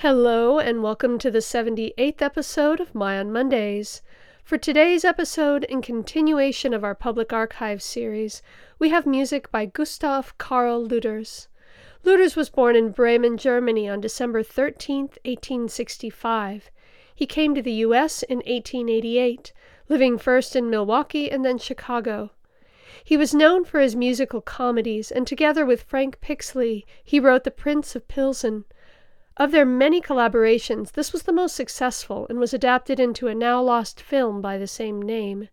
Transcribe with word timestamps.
Hello, 0.00 0.58
and 0.58 0.82
welcome 0.82 1.18
to 1.18 1.30
the 1.30 1.38
78th 1.38 2.20
episode 2.20 2.80
of 2.80 2.94
My 2.94 3.18
on 3.18 3.32
Mondays. 3.32 4.02
For 4.44 4.58
today's 4.58 5.06
episode, 5.06 5.64
in 5.64 5.80
continuation 5.80 6.74
of 6.74 6.84
our 6.84 6.94
Public 6.94 7.32
Archive 7.32 7.82
series, 7.82 8.42
we 8.78 8.90
have 8.90 9.06
music 9.06 9.50
by 9.50 9.64
Gustav 9.64 10.36
Karl 10.36 10.86
Lüders. 10.86 11.46
Lüders 12.04 12.36
was 12.36 12.50
born 12.50 12.76
in 12.76 12.90
Bremen, 12.90 13.38
Germany 13.38 13.88
on 13.88 14.02
December 14.02 14.42
13, 14.42 15.04
1865. 15.24 16.70
He 17.14 17.24
came 17.24 17.54
to 17.54 17.62
the 17.62 17.72
U.S. 17.72 18.22
in 18.22 18.40
1888, 18.40 19.54
living 19.88 20.18
first 20.18 20.54
in 20.54 20.68
Milwaukee 20.68 21.30
and 21.30 21.42
then 21.42 21.56
Chicago. 21.56 22.32
He 23.02 23.16
was 23.16 23.32
known 23.32 23.64
for 23.64 23.80
his 23.80 23.96
musical 23.96 24.42
comedies, 24.42 25.10
and 25.10 25.26
together 25.26 25.64
with 25.64 25.84
Frank 25.84 26.20
Pixley, 26.20 26.84
he 27.02 27.18
wrote 27.18 27.44
The 27.44 27.50
Prince 27.50 27.96
of 27.96 28.06
Pilsen. 28.08 28.66
Of 29.38 29.50
their 29.50 29.66
many 29.66 30.00
collaborations, 30.00 30.92
this 30.92 31.12
was 31.12 31.24
the 31.24 31.32
most 31.32 31.54
successful 31.54 32.26
and 32.30 32.38
was 32.38 32.54
adapted 32.54 32.98
into 32.98 33.28
a 33.28 33.34
now 33.34 33.60
lost 33.60 34.00
film 34.00 34.40
by 34.40 34.56
the 34.56 34.66
same 34.66 35.02
name. 35.02 35.50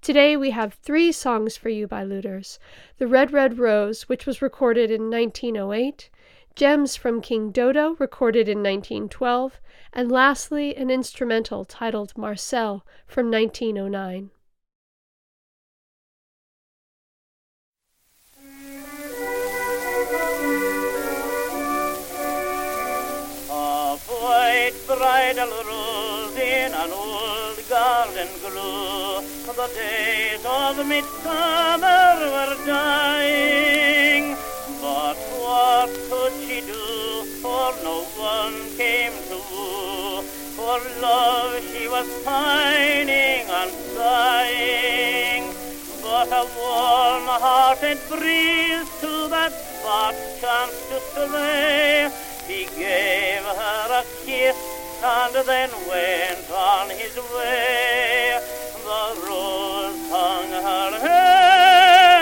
Today 0.00 0.38
we 0.38 0.52
have 0.52 0.72
three 0.72 1.12
songs 1.12 1.54
for 1.54 1.68
you 1.68 1.86
by 1.86 2.02
Lüders 2.02 2.58
The 2.96 3.06
Red 3.06 3.30
Red 3.30 3.58
Rose, 3.58 4.08
which 4.08 4.24
was 4.24 4.40
recorded 4.40 4.90
in 4.90 5.10
1908, 5.10 6.08
Gems 6.54 6.96
from 6.96 7.20
King 7.20 7.50
Dodo, 7.50 7.94
recorded 7.98 8.48
in 8.48 8.62
1912, 8.62 9.60
and 9.92 10.10
lastly, 10.10 10.74
an 10.74 10.90
instrumental 10.90 11.66
titled 11.66 12.16
Marcel 12.16 12.86
from 13.06 13.30
1909. 13.30 14.30
Bridal 24.86 25.52
rose 25.66 26.36
in 26.36 26.72
an 26.72 26.90
old 26.90 27.58
garden 27.68 28.28
grew. 28.42 29.22
The 29.46 29.68
days 29.74 30.44
of 30.46 30.86
midsummer 30.86 32.14
were 32.34 32.56
dying, 32.66 34.36
but 34.80 35.18
what 35.42 35.90
could 36.08 36.32
she 36.46 36.60
do? 36.60 37.24
For 37.42 37.74
no 37.82 38.04
one 38.16 38.54
came 38.76 39.12
to 39.28 39.38
woo. 39.50 40.22
For 40.56 40.78
love 41.00 41.60
she 41.70 41.88
was 41.88 42.08
pining 42.24 43.44
and 43.58 43.70
sighing. 43.94 45.44
But 46.02 46.28
a 46.32 46.44
warm-hearted 46.58 47.98
breeze 48.08 48.90
to 49.00 49.28
that 49.28 49.52
spot 49.52 50.14
chanced 50.40 50.88
to 50.90 51.00
stray. 51.10 51.79
A 54.00 54.02
kiss 54.24 54.56
and 55.04 55.34
then 55.46 55.70
went 55.86 56.50
on 56.50 56.88
his 56.88 57.16
way. 57.36 58.40
The 58.82 59.04
rose 59.26 60.00
hung 60.08 60.50
her 60.68 60.92
head 61.06 62.14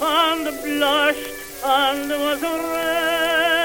and 0.00 0.44
blushed 0.62 1.28
and 1.62 2.08
was 2.08 2.42
red. 2.72 3.56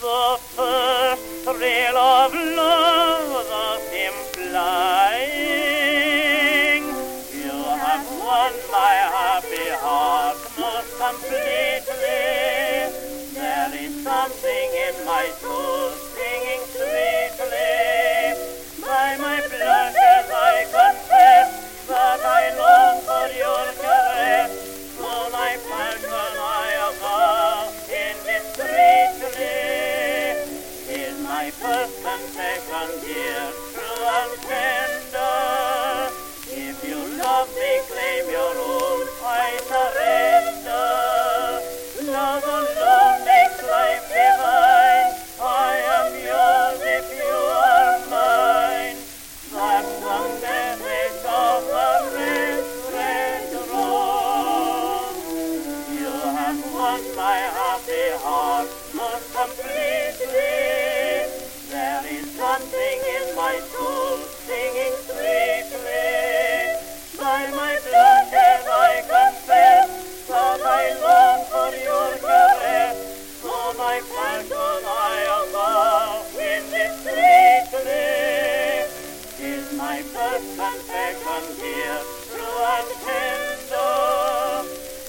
The 0.00 0.38
first 0.54 1.24
thrill 1.42 1.96
of 1.96 2.32
love 2.34 3.32
thus 3.50 3.84
implying, 4.06 4.62
you 7.34 7.58
have 7.82 8.06
won 8.20 8.52
my 8.70 8.94
happy 9.10 9.68
heart 9.82 10.38
most 10.56 10.92
completely. 11.00 11.51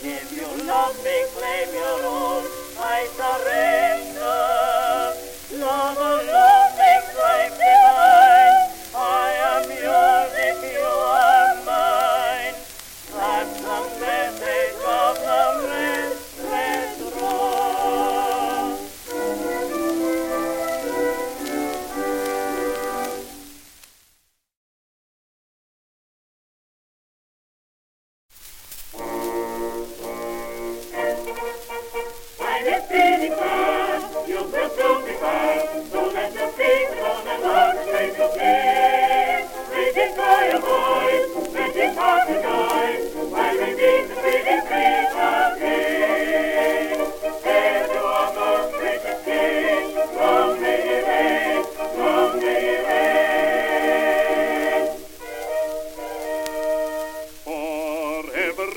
If 0.06 0.31
you 0.36 0.65
love 0.65 0.98
me, 1.04 1.24
claim 1.33 1.74
your 1.74 2.06
own. 2.06 2.44
I 2.77 3.07
surrender. 3.15 4.12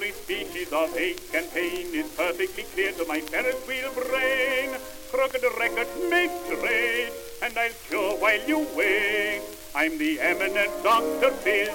Ache 0.09 1.21
and 1.35 1.51
pain 1.53 1.93
is 1.93 2.07
perfectly 2.15 2.63
clear 2.75 2.93
to 2.93 3.05
my 3.07 3.19
Ferris 3.21 3.57
wheel 3.67 3.91
brain. 3.93 4.71
Crooked 5.11 5.43
records 5.59 5.91
make 6.09 6.31
straight, 6.47 7.11
and 7.43 7.57
I'll 7.59 7.75
cure 7.89 8.15
while 8.23 8.43
you 8.47 8.67
wait. 8.77 9.43
I'm 9.75 9.99
the 9.99 10.21
eminent 10.21 10.71
Dr. 10.85 11.33
Fizz. 11.43 11.71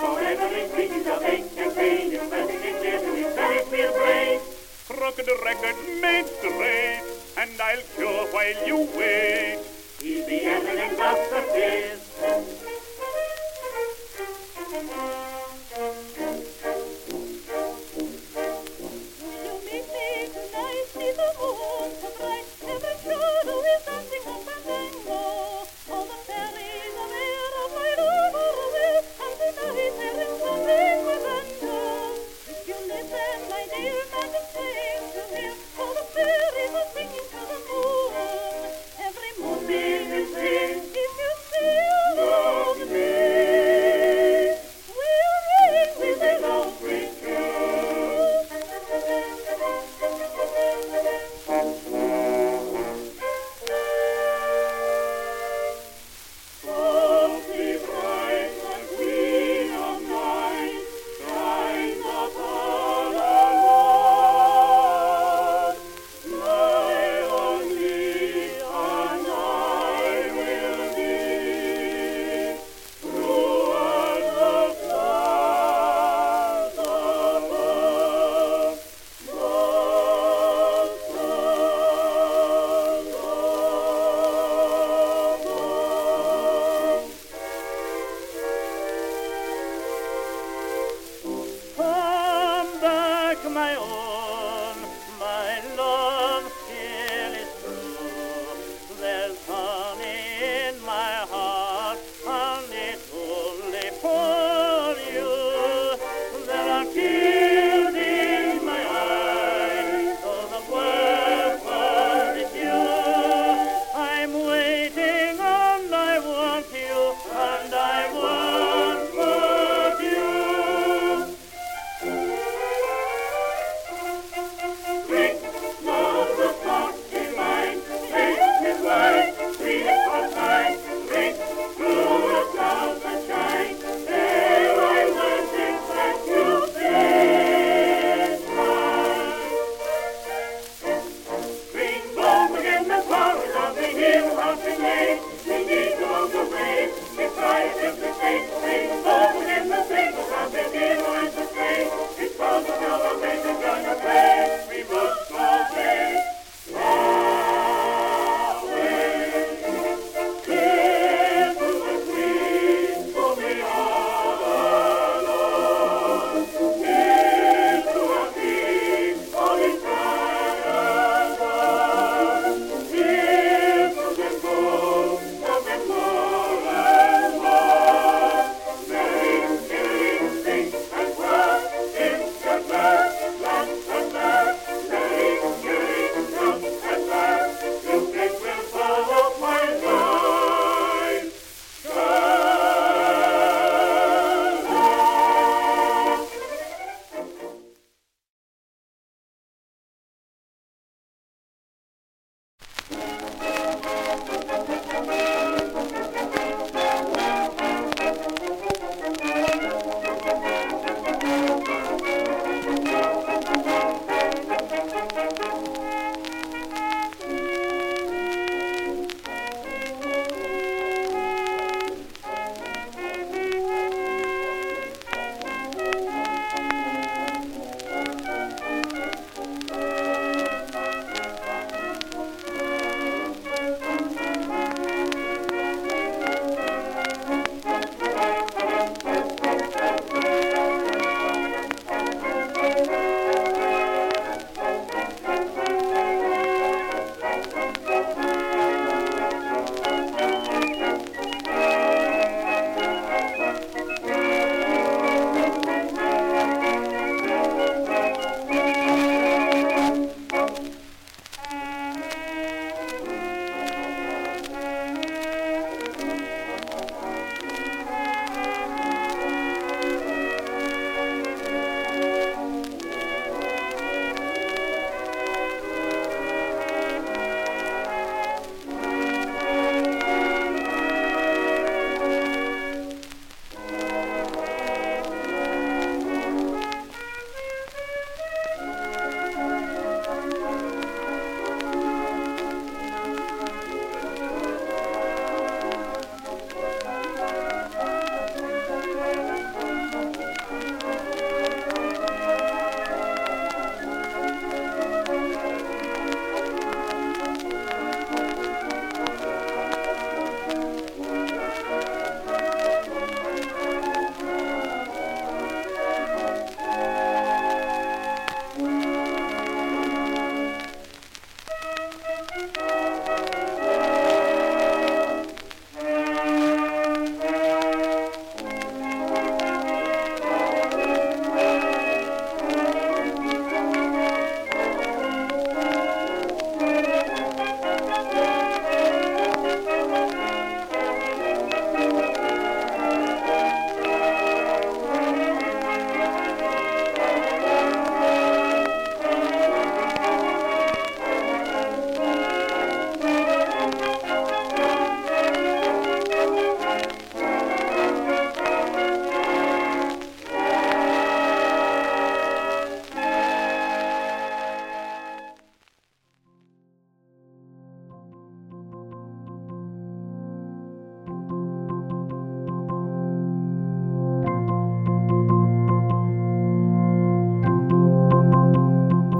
For 0.00 0.18
every 0.18 0.64
creature 0.72 1.12
of 1.12 1.22
ache 1.22 1.52
and 1.58 1.74
pain 1.76 2.12
is 2.12 2.28
perfectly 2.30 2.72
clear 2.72 3.00
to 3.00 3.12
his 3.14 3.34
Ferris 3.36 3.70
wheel 3.70 3.92
brain. 3.92 4.40
Crooked 4.88 5.28
records 5.44 6.00
make 6.00 6.26
straight, 6.26 7.02
and 7.36 7.60
I'll 7.60 7.84
cure 7.94 8.26
while 8.32 8.66
you 8.66 8.88
wait. 8.96 9.60
He's 10.00 10.24
the 10.24 10.40
eminent 10.44 10.96
Dr. 10.96 11.42
Fizz. 11.52 12.07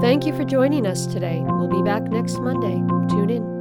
Thank 0.09 0.25
you 0.25 0.35
for 0.35 0.43
joining 0.43 0.87
us 0.87 1.05
today. 1.05 1.43
We'll 1.45 1.67
be 1.67 1.83
back 1.83 2.01
next 2.01 2.39
Monday. 2.39 2.77
Tune 3.13 3.29
in. 3.29 3.58